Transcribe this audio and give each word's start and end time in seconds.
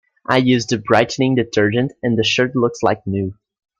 I 0.27 0.37
used 0.37 0.73
a 0.73 0.79
brightening 0.79 1.35
detergent 1.35 1.91
and 2.01 2.17
the 2.17 2.23
shirt 2.23 2.55
looks 2.55 2.81
like 2.81 3.05
new. 3.05 3.35